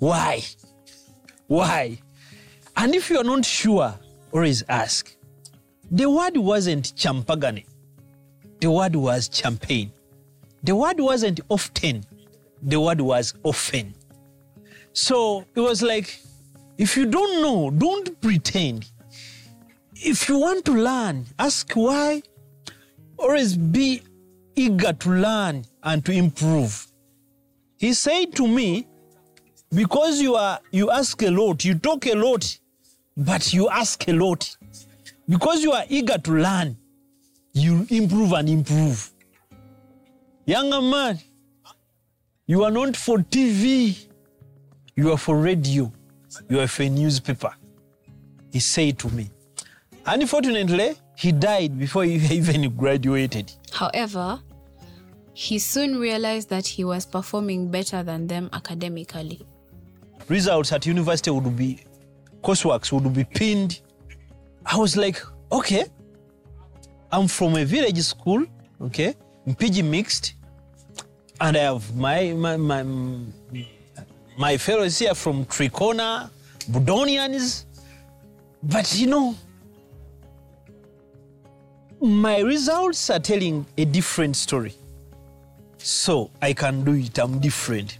Why? 0.00 0.42
Why? 1.46 2.00
And 2.76 2.96
if 2.96 3.10
you 3.10 3.18
are 3.18 3.24
not 3.24 3.44
sure, 3.44 3.94
always 4.32 4.64
ask. 4.68 5.14
The 5.88 6.10
word 6.10 6.36
wasn't 6.36 6.96
champagane. 6.96 7.64
The 8.58 8.72
word 8.72 8.96
was 8.96 9.30
champagne. 9.32 9.92
The 10.64 10.74
word 10.74 10.98
wasn't 10.98 11.38
often. 11.48 12.04
The 12.60 12.80
word 12.80 13.00
was 13.00 13.34
often. 13.44 13.94
So 14.94 15.44
it 15.56 15.60
was 15.60 15.82
like, 15.82 16.20
if 16.78 16.96
you 16.96 17.04
don't 17.04 17.42
know, 17.42 17.70
don't 17.70 18.20
pretend. 18.20 18.86
If 19.96 20.28
you 20.28 20.38
want 20.38 20.64
to 20.66 20.72
learn, 20.72 21.26
ask 21.38 21.70
why. 21.72 22.22
Always 23.18 23.56
be 23.56 24.02
eager 24.54 24.92
to 24.92 25.10
learn 25.10 25.64
and 25.82 26.04
to 26.04 26.12
improve. 26.12 26.86
He 27.76 27.92
said 27.92 28.34
to 28.36 28.46
me, 28.46 28.86
because 29.74 30.20
you 30.20 30.36
are 30.36 30.60
you 30.70 30.90
ask 30.92 31.20
a 31.22 31.30
lot, 31.30 31.64
you 31.64 31.74
talk 31.74 32.06
a 32.06 32.14
lot, 32.14 32.58
but 33.16 33.52
you 33.52 33.68
ask 33.68 34.06
a 34.08 34.12
lot. 34.12 34.56
Because 35.28 35.62
you 35.62 35.72
are 35.72 35.84
eager 35.88 36.18
to 36.18 36.32
learn, 36.32 36.76
you 37.52 37.84
improve 37.90 38.32
and 38.32 38.48
improve. 38.48 39.10
Younger 40.46 40.82
man, 40.82 41.18
you 42.46 42.62
are 42.62 42.70
not 42.70 42.96
for 42.96 43.18
TV, 43.18 44.06
you 44.96 45.12
are 45.12 45.18
for 45.18 45.36
radio, 45.36 45.92
you 46.48 46.60
are 46.60 46.66
for 46.68 46.84
a 46.84 46.88
newspaper. 46.88 47.52
He 48.52 48.60
said 48.60 48.98
to 49.00 49.10
me. 49.10 49.30
Unfortunately, 50.06 50.94
he 51.16 51.32
died 51.32 51.78
before 51.78 52.04
he 52.04 52.14
even 52.36 52.74
graduated. 52.76 53.52
However, 53.72 54.40
he 55.32 55.58
soon 55.58 55.98
realized 55.98 56.48
that 56.50 56.66
he 56.66 56.84
was 56.84 57.04
performing 57.06 57.70
better 57.70 58.02
than 58.02 58.26
them 58.26 58.48
academically. 58.52 59.44
Results 60.28 60.72
at 60.72 60.86
university 60.86 61.30
would 61.30 61.56
be, 61.56 61.80
courseworks 62.42 62.92
would 62.92 63.12
be 63.12 63.24
pinned. 63.24 63.80
I 64.64 64.76
was 64.76 64.96
like, 64.96 65.20
okay, 65.50 65.84
I'm 67.10 67.28
from 67.28 67.56
a 67.56 67.64
village 67.64 68.00
school, 68.00 68.44
okay, 68.80 69.14
PG 69.58 69.82
mixed, 69.82 70.34
and 71.40 71.56
I 71.56 71.60
have 71.60 71.94
my 71.96 72.32
my 72.32 72.56
my, 72.56 72.82
my 74.36 74.56
fellows 74.56 74.98
here 74.98 75.14
from 75.14 75.44
Tricona, 75.46 76.30
Budonians, 76.70 77.64
but 78.62 78.94
you 78.96 79.06
know, 79.06 79.34
my 82.00 82.40
results 82.40 83.10
are 83.10 83.18
telling 83.18 83.66
a 83.78 83.84
different 83.84 84.36
story. 84.36 84.74
So 85.78 86.30
I 86.40 86.52
can 86.52 86.84
do 86.84 86.94
it. 86.94 87.18
I'm 87.18 87.38
different. 87.40 87.98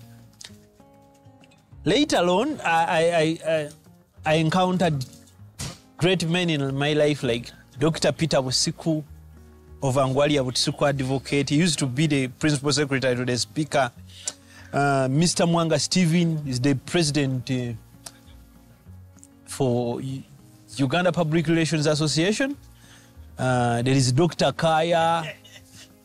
Later 1.84 2.18
on, 2.18 2.60
I, 2.62 2.84
I, 2.88 3.38
I, 3.46 3.70
I, 4.24 4.34
encountered 4.36 5.04
great 5.98 6.26
men 6.26 6.48
in 6.48 6.74
my 6.74 6.94
life 6.94 7.22
like 7.22 7.50
Dr. 7.78 8.10
Peter 8.12 8.38
Busiku 8.38 9.04
of 9.82 9.96
Angwalia 9.96 10.42
Busiku 10.42 10.88
Advocate. 10.88 11.50
He 11.50 11.56
used 11.56 11.78
to 11.80 11.86
be 11.86 12.06
the 12.06 12.28
principal 12.28 12.72
secretary 12.72 13.16
to 13.16 13.24
the 13.26 13.36
speaker. 13.36 13.92
Uh, 14.74 15.06
Mr. 15.06 15.46
Mwanga 15.46 15.80
Stephen 15.80 16.42
is 16.48 16.58
the 16.60 16.74
president, 16.74 17.48
uh, 17.48 17.74
for 19.46 20.00
Uganda 20.74 21.12
Public 21.12 21.46
Relations 21.46 21.86
Association. 21.86 22.56
Uh, 23.38 23.82
there 23.82 23.94
is 23.94 24.10
Dr. 24.10 24.50
Kaya. 24.50 25.32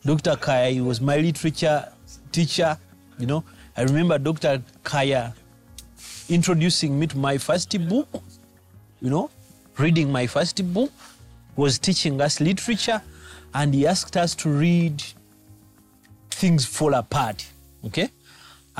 Dr. 0.04 0.36
Kaya, 0.36 0.70
he 0.70 0.80
was 0.80 1.00
my 1.00 1.16
literature 1.16 1.92
teacher. 2.30 2.78
You 3.18 3.26
know, 3.26 3.44
I 3.76 3.82
remember 3.82 4.18
Dr. 4.18 4.62
Kaya 4.84 5.34
introducing 6.28 6.96
me 6.96 7.08
to 7.08 7.18
my 7.18 7.38
first 7.38 7.76
book. 7.88 8.06
You 9.00 9.10
know, 9.10 9.30
reading 9.78 10.12
my 10.12 10.28
first 10.28 10.62
book, 10.72 10.92
was 11.56 11.76
teaching 11.76 12.20
us 12.20 12.40
literature, 12.40 13.02
and 13.52 13.74
he 13.74 13.84
asked 13.84 14.16
us 14.16 14.36
to 14.36 14.48
read 14.48 15.02
Things 16.30 16.64
Fall 16.64 16.94
Apart. 16.94 17.44
Okay, 17.84 18.10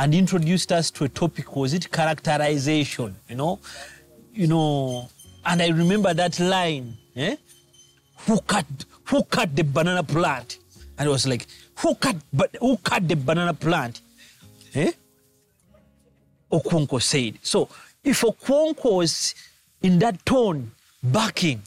and 0.01 0.15
introduced 0.15 0.73
us 0.73 0.91
to 0.93 1.05
a 1.05 1.09
topic. 1.09 1.55
Was 1.57 1.75
it 1.75 1.91
characterization? 1.93 3.15
You 3.29 3.37
know, 3.37 3.59
you 4.33 4.47
know, 4.47 5.09
and 5.45 5.63
I 5.63 5.69
remember 5.69 6.13
that 6.15 6.39
line. 6.41 6.97
Eh? 7.17 7.37
who 8.27 8.39
cut 8.41 8.67
who 9.05 9.23
cut 9.25 9.55
the 9.57 9.63
banana 9.65 10.03
plant 10.03 10.59
and 10.99 11.09
it 11.09 11.11
was 11.11 11.27
like 11.27 11.47
who 11.79 11.95
cut 11.95 12.17
but 12.33 12.55
who 12.61 12.77
cut 12.79 13.07
the 13.09 13.17
banana 13.17 13.55
plant 13.55 14.01
eh 14.75 14.93
Okonkwo 16.53 17.01
said 17.01 17.39
so 17.43 17.69
if 18.05 18.21
Okonkwo 18.23 18.97
was 18.97 19.35
in 19.83 19.99
that 20.01 20.25
tone 20.27 20.71
backing 21.03 21.63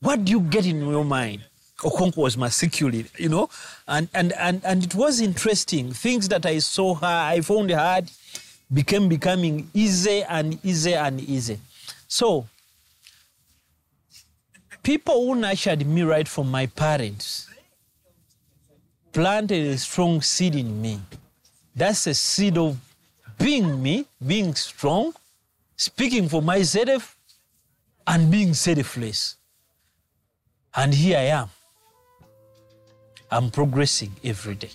what 0.00 0.24
do 0.24 0.32
you 0.32 0.40
get 0.40 0.66
in 0.66 0.80
your 0.80 1.04
mind 1.04 1.44
Okonkwo 1.78 2.18
was 2.18 2.36
massacred 2.36 3.10
you 3.16 3.28
know 3.28 3.48
and 3.86 4.08
and 4.14 4.32
and, 4.32 4.64
and 4.64 4.84
it 4.84 4.94
was 4.94 5.20
interesting 5.20 5.92
things 5.92 6.28
that 6.28 6.44
i 6.44 6.58
saw 6.58 6.94
her 6.94 7.06
i 7.06 7.40
found 7.40 7.70
hard 7.70 8.10
became 8.72 9.08
becoming 9.08 9.70
easy 9.72 10.22
and 10.24 10.58
easy 10.64 10.94
and 10.94 11.20
easy 11.20 11.58
so 12.08 12.46
people 14.82 15.24
who 15.24 15.34
nurtured 15.34 15.86
me 15.86 16.02
right 16.02 16.26
from 16.26 16.50
my 16.50 16.66
parents 16.66 17.48
planted 19.12 19.66
a 19.66 19.78
strong 19.78 20.20
seed 20.22 20.54
in 20.54 20.80
me. 20.80 21.00
That's 21.74 22.06
a 22.06 22.14
seed 22.14 22.56
of 22.56 22.78
being 23.38 23.82
me, 23.82 24.06
being 24.24 24.54
strong, 24.54 25.12
speaking 25.76 26.28
for 26.28 26.40
myself, 26.40 27.16
and 28.06 28.30
being 28.30 28.54
selfless. 28.54 29.36
And 30.74 30.94
here 30.94 31.18
I 31.18 31.22
am. 31.40 31.48
I'm 33.30 33.50
progressing 33.50 34.12
every 34.24 34.54
day. 34.54 34.70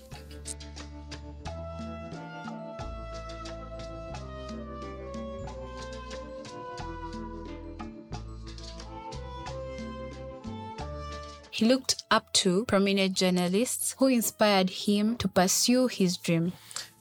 He 11.50 11.66
looked 11.66 12.04
up 12.12 12.34
to 12.34 12.66
prominent 12.66 13.16
journalists 13.16 13.96
who 13.98 14.08
inspired 14.08 14.70
him 14.70 15.16
to 15.18 15.28
pursue 15.28 15.88
his 15.88 16.18
dream. 16.18 16.52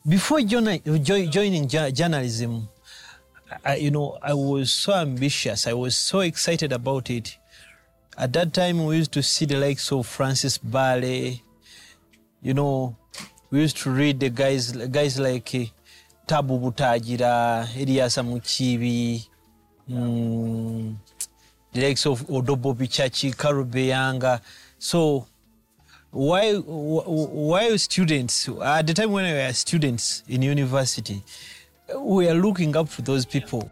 before 0.06 0.40
joining 0.42 1.68
journalism, 1.68 2.68
I, 3.64 3.76
you 3.76 3.90
know, 3.90 4.18
I 4.22 4.34
was 4.34 4.70
so 4.72 4.92
ambitious. 4.94 5.66
I 5.66 5.72
was 5.72 5.96
so 5.96 6.20
excited 6.20 6.72
about 6.72 7.10
it. 7.10 7.38
At 8.16 8.32
that 8.34 8.52
time, 8.52 8.84
we 8.84 8.96
used 8.96 9.12
to 9.12 9.22
see 9.22 9.46
the 9.46 9.56
likes 9.56 9.90
of 9.90 10.06
Francis 10.06 10.58
Bale. 10.58 11.38
You 12.42 12.54
know, 12.54 12.96
we 13.50 13.60
used 13.60 13.78
to 13.78 13.90
read 13.90 14.20
the 14.20 14.30
guys, 14.30 14.72
guys 14.72 15.18
like 15.18 15.54
eh, 15.54 15.66
Tabu 16.26 16.58
Butagira, 16.58 17.66
Elias 17.74 18.18
Muchibi, 18.18 19.26
mm, 19.90 20.94
the 21.72 21.80
likes 21.80 22.06
of 22.06 22.20
Odoobo 22.26 22.76
Bichachi, 22.76 23.34
Karube. 23.34 24.40
So 24.78 25.26
while 26.12 26.60
while 26.60 27.78
students 27.78 28.46
at 28.62 28.86
the 28.86 28.92
time 28.92 29.12
when 29.12 29.24
we 29.24 29.32
were 29.32 29.52
students 29.54 30.22
in 30.28 30.42
university 30.42 31.22
we 31.96 32.28
are 32.28 32.34
looking 32.34 32.76
up 32.76 32.86
to 32.90 33.00
those 33.00 33.24
people 33.24 33.70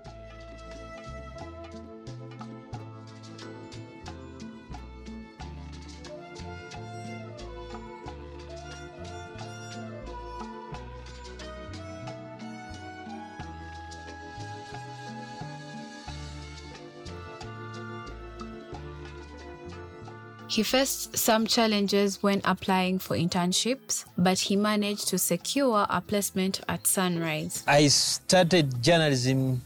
He 20.61 20.65
faced 20.65 21.17
some 21.17 21.47
challenges 21.47 22.23
when 22.23 22.43
applying 22.45 22.99
for 22.99 23.17
internships, 23.17 24.05
but 24.19 24.39
he 24.39 24.57
managed 24.57 25.09
to 25.09 25.17
secure 25.17 25.87
a 25.89 26.03
placement 26.03 26.61
at 26.69 26.87
Sunrise. 26.87 27.65
i 27.67 27.89
started 27.89 28.83
journalism 28.83 29.63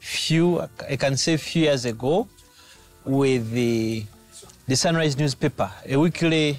few 0.00 0.58
i 0.88 0.96
can 0.96 1.18
say 1.18 1.36
few 1.36 1.64
years 1.64 1.84
ago 1.84 2.26
with 3.04 3.50
the 3.50 4.06
the 4.66 4.74
sunrise 4.74 5.18
newspaper 5.18 5.70
a 5.86 5.96
weekly 5.98 6.58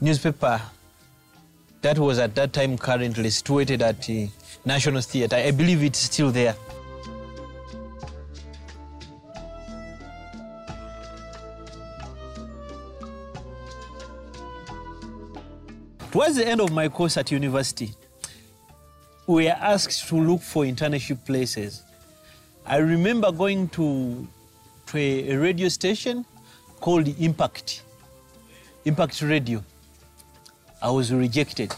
newspaper 0.00 0.60
that 1.82 1.96
was 2.00 2.18
at 2.18 2.34
that 2.34 2.52
time 2.52 2.76
currently 2.76 3.30
situated 3.30 3.82
at 3.82 4.02
the 4.02 4.28
national 4.64 5.00
theatre 5.00 5.36
i 5.36 5.52
believe 5.52 5.84
it's 5.84 6.00
still 6.00 6.32
there 6.32 6.56
Towards 16.12 16.36
the 16.36 16.46
end 16.46 16.60
of 16.60 16.70
my 16.70 16.90
course 16.90 17.16
at 17.16 17.30
university, 17.30 17.90
we 19.26 19.46
were 19.46 19.56
asked 19.58 20.08
to 20.08 20.16
look 20.16 20.42
for 20.42 20.64
internship 20.64 21.24
places. 21.24 21.82
I 22.66 22.76
remember 22.76 23.32
going 23.32 23.68
to, 23.70 24.28
to 24.88 24.98
a, 24.98 25.30
a 25.30 25.38
radio 25.38 25.70
station 25.70 26.26
called 26.80 27.08
Impact, 27.18 27.82
Impact 28.84 29.22
Radio. 29.22 29.64
I 30.82 30.90
was 30.90 31.14
rejected. 31.14 31.74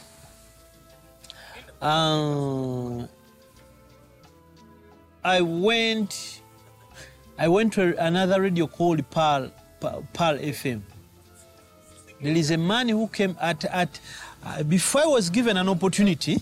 Um, 1.81 3.09
I 5.23 5.43
went, 5.43 6.41
I 7.39 7.47
went 7.47 7.73
to 7.75 7.97
another 8.05 8.43
radio 8.43 8.67
called 8.67 9.09
Pearl, 9.11 9.53
Pearl 9.81 10.39
FM. 10.39 10.83
There 12.25 12.35
is 12.35 12.51
a 12.51 12.57
man 12.57 12.89
who 12.89 13.07
came 13.09 13.37
at, 13.39 13.67
at 13.67 14.01
uh, 14.43 14.63
before 14.63 15.03
I 15.03 15.07
was 15.07 15.29
given 15.29 15.59
an 15.59 15.69
opportunity, 15.69 16.41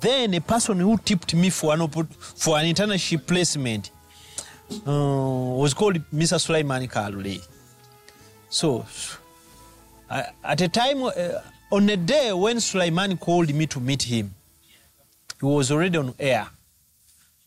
then 0.00 0.34
a 0.34 0.40
person 0.40 0.80
who 0.80 0.98
tipped 0.98 1.32
me 1.32 1.48
for 1.48 1.72
an, 1.74 1.78
oppo- 1.78 2.12
for 2.12 2.58
an 2.58 2.64
internship 2.64 3.24
placement 3.24 3.92
uh, 4.84 4.90
was 4.90 5.72
called 5.74 6.00
Mr. 6.12 6.40
Sulaiman 6.40 6.88
Kalule. 6.88 7.46
So, 8.48 8.84
uh, 10.10 10.24
at 10.42 10.60
a 10.60 10.68
time, 10.68 11.04
uh, 11.04 11.12
on 11.70 11.88
a 11.88 11.96
day 11.96 12.32
when 12.32 12.58
Sulaiman 12.58 13.16
called 13.16 13.54
me 13.54 13.68
to 13.68 13.78
meet 13.78 14.02
him, 14.02 14.34
he 15.38 15.46
was 15.46 15.70
already 15.70 15.98
on 15.98 16.16
air. 16.18 16.48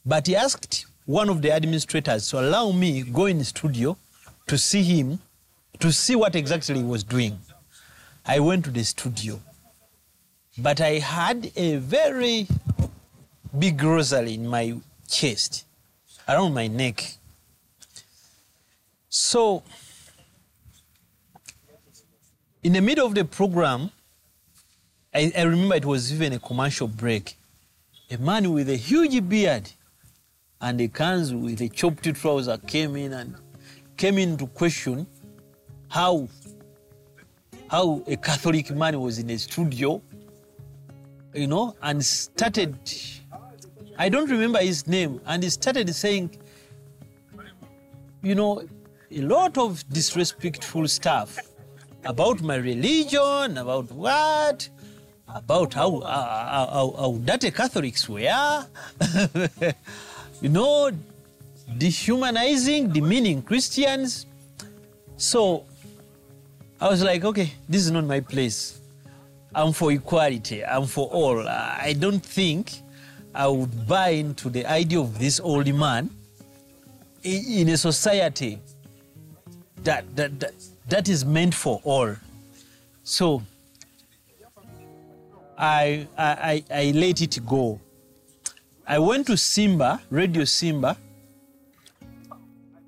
But 0.05 0.27
he 0.27 0.35
asked 0.37 0.85
one 1.05 1.27
of 1.27 1.41
the 1.41 1.51
administrators 1.51 2.29
to 2.29 2.39
allow 2.39 2.71
me 2.71 3.01
go 3.01 3.25
in 3.25 3.39
the 3.39 3.43
studio 3.43 3.97
to 4.47 4.57
see 4.57 4.83
him, 4.83 5.19
to 5.79 5.91
see 5.91 6.15
what 6.15 6.35
exactly 6.35 6.75
he 6.75 6.83
was 6.83 7.03
doing. 7.03 7.39
I 8.25 8.39
went 8.39 8.65
to 8.65 8.71
the 8.71 8.83
studio, 8.83 9.39
but 10.57 10.81
I 10.81 10.99
had 10.99 11.51
a 11.55 11.77
very 11.77 12.47
big 13.57 13.81
rosary 13.81 14.33
in 14.35 14.47
my 14.47 14.75
chest, 15.07 15.65
around 16.27 16.53
my 16.53 16.67
neck. 16.67 17.17
So, 19.09 19.63
in 22.63 22.73
the 22.73 22.81
middle 22.81 23.05
of 23.05 23.15
the 23.15 23.25
program, 23.25 23.91
I, 25.13 25.31
I 25.37 25.43
remember 25.43 25.75
it 25.75 25.85
was 25.85 26.11
even 26.11 26.33
a 26.33 26.39
commercial 26.39 26.87
break. 26.87 27.37
A 28.11 28.17
man 28.17 28.51
with 28.51 28.69
a 28.69 28.75
huge 28.75 29.27
beard 29.27 29.71
and 30.59 30.81
a 30.81 30.87
kanzu 30.87 31.41
with 31.41 31.61
a 31.61 31.69
chopped 31.69 32.03
trouser 32.15 32.57
came 32.57 32.95
in 32.95 33.13
and 33.13 33.35
came 33.97 34.17
into 34.17 34.47
question 34.47 35.07
how 35.89 36.27
how 37.69 38.03
a 38.07 38.15
Catholic 38.17 38.69
man 38.71 38.99
was 38.99 39.17
in 39.17 39.29
a 39.29 39.37
studio, 39.37 40.01
you 41.33 41.47
know, 41.47 41.75
and 41.81 42.03
started. 42.03 42.77
I 43.97 44.09
don't 44.09 44.29
remember 44.29 44.59
his 44.59 44.87
name, 44.87 45.21
and 45.25 45.41
he 45.41 45.49
started 45.49 45.93
saying, 45.95 46.37
you 48.21 48.35
know, 48.35 48.61
a 49.11 49.21
lot 49.21 49.57
of 49.57 49.87
disrespectful 49.89 50.87
stuff 50.87 51.39
about 52.03 52.41
my 52.41 52.55
religion, 52.55 53.57
about 53.57 53.91
what, 53.91 54.69
about 55.27 55.73
how 55.73 56.01
how, 56.01 56.67
how, 56.71 56.95
how 56.97 57.11
dirty 57.23 57.51
Catholics 57.51 58.07
were. 58.09 58.67
you 60.41 60.49
know, 60.49 60.91
dehumanizing, 61.77 62.89
demeaning 62.89 63.41
Christians. 63.41 64.25
So 65.17 65.65
I 66.79 66.89
was 66.89 67.03
like, 67.03 67.23
okay, 67.25 67.51
this 67.67 67.81
is 67.85 67.91
not 67.91 68.05
my 68.05 68.19
place. 68.19 68.79
I'm 69.53 69.71
for 69.71 69.91
equality, 69.91 70.65
I'm 70.65 70.85
for 70.85 71.07
all. 71.07 71.47
I 71.47 71.95
don't 71.97 72.23
think 72.23 72.73
I 73.33 73.47
would 73.47 73.87
buy 73.87 74.09
into 74.09 74.49
the 74.49 74.65
idea 74.65 74.99
of 74.99 75.17
this 75.17 75.39
old 75.39 75.73
man 75.73 76.09
in 77.23 77.69
a 77.69 77.77
society 77.77 78.59
that, 79.83 80.03
that, 80.15 80.39
that, 80.39 80.53
that 80.89 81.09
is 81.09 81.25
meant 81.25 81.53
for 81.53 81.79
all. 81.83 82.15
So 83.03 83.41
I, 85.57 86.07
I, 86.17 86.25
I, 86.27 86.63
I 86.69 86.91
let 86.93 87.21
it 87.21 87.39
go. 87.45 87.79
I 88.87 88.99
went 88.99 89.27
to 89.27 89.37
Simba, 89.37 90.01
Radio 90.09 90.43
Simba, 90.43 90.97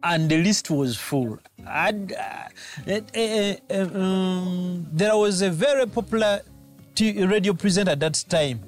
and 0.04 0.30
the 0.30 0.38
list 0.38 0.70
was 0.70 0.98
full. 0.98 1.38
And, 1.68 2.14
uh, 2.14 2.50
eh, 2.88 3.56
um, 3.72 4.88
there 4.92 5.16
was 5.16 5.42
a 5.42 5.50
very 5.50 5.86
popular 5.88 6.42
t- 6.96 7.26
radio 7.26 7.54
presenter 7.54 7.92
at 7.92 8.00
that 8.00 8.24
time, 8.30 8.62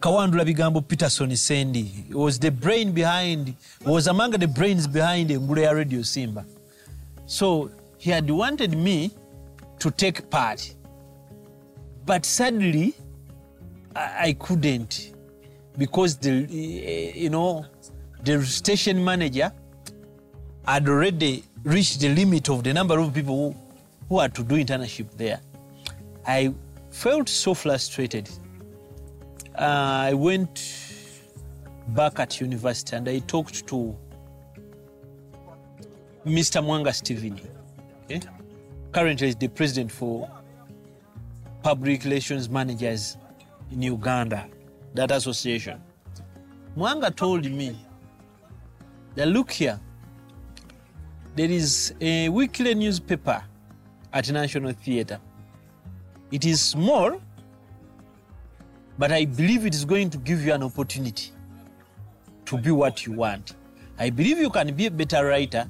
Kawandula 0.00 0.44
Bigambo 0.44 0.86
Peterson. 0.86 1.30
He 1.30 2.04
was 2.12 2.38
the 2.38 2.50
brain 2.50 2.92
behind, 2.92 3.54
was 3.84 4.06
among 4.06 4.32
the 4.32 4.48
brains 4.48 4.86
behind 4.86 5.30
Ngulea 5.30 5.74
Radio 5.74 6.02
Simba. 6.02 6.44
So 7.26 7.70
he 7.98 8.10
had 8.10 8.30
wanted 8.30 8.76
me 8.76 9.10
to 9.78 9.90
take 9.90 10.30
part. 10.30 10.74
But 12.04 12.24
sadly, 12.24 12.94
I, 13.96 14.36
couldn't 14.38 15.12
because 15.78 16.16
the 16.16 16.46
you 17.14 17.30
know 17.30 17.64
the 18.22 18.44
station 18.44 19.02
manager 19.04 19.52
had 20.66 20.88
already 20.88 21.44
reached 21.62 22.00
the 22.00 22.08
limit 22.14 22.48
of 22.48 22.64
the 22.64 22.72
number 22.72 22.98
of 22.98 23.14
people 23.14 23.52
who, 23.52 23.58
who 24.08 24.18
are 24.18 24.28
to 24.28 24.42
do 24.42 24.56
internship 24.56 25.10
there. 25.16 25.40
I 26.26 26.52
felt 26.90 27.28
so 27.28 27.54
frustrated. 27.54 28.28
Uh, 29.56 30.08
I 30.10 30.14
went 30.14 30.86
back 31.88 32.18
at 32.18 32.40
university 32.40 32.96
and 32.96 33.08
I 33.08 33.20
talked 33.20 33.66
to 33.68 33.96
Mr. 36.26 36.62
Mwanga 36.62 36.92
Stephen. 36.92 37.40
Okay? 38.04 38.20
Currently, 38.92 39.28
is 39.28 39.36
the 39.36 39.48
president 39.48 39.92
for 39.92 40.28
public 41.62 42.02
relations 42.04 42.48
managers 42.48 43.16
in 43.70 43.82
Uganda, 43.82 44.46
that 44.94 45.10
association. 45.10 45.80
Mwanga 46.76 47.14
told 47.14 47.44
me 47.50 47.76
that 49.14 49.28
look 49.28 49.50
here, 49.52 49.78
there 51.36 51.50
is 51.50 51.92
a 52.00 52.30
weekly 52.30 52.74
newspaper 52.74 53.44
at 54.10 54.32
National 54.32 54.72
Theatre. 54.72 55.20
It 56.32 56.46
is 56.46 56.62
small, 56.62 57.20
but 58.98 59.12
I 59.12 59.26
believe 59.26 59.66
it 59.66 59.74
is 59.74 59.84
going 59.84 60.08
to 60.10 60.18
give 60.18 60.42
you 60.42 60.54
an 60.54 60.62
opportunity 60.62 61.30
to 62.46 62.56
be 62.56 62.70
what 62.70 63.04
you 63.04 63.12
want. 63.12 63.54
I 63.98 64.08
believe 64.08 64.38
you 64.38 64.48
can 64.48 64.74
be 64.74 64.86
a 64.86 64.90
better 64.90 65.26
writer 65.26 65.68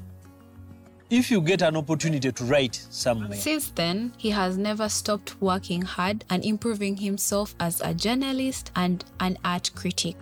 if 1.11 1.33
you 1.33 1.41
get 1.41 1.63
an 1.63 1.77
opportunity 1.77 2.31
to 2.31 2.45
write 2.45 2.77
somewhere. 2.91 3.37
Since 3.37 3.71
then, 3.71 4.13
he 4.17 4.31
has 4.31 4.57
never 4.57 4.89
stopped 4.89 5.41
working 5.41 5.83
hard 5.83 6.25
and 6.31 6.45
improving 6.45 6.97
himself 6.97 7.57
as 7.59 7.81
a 7.81 7.93
journalist 7.93 8.71
and 8.77 9.05
an 9.19 9.37
art 9.45 9.73
critic. 9.75 10.17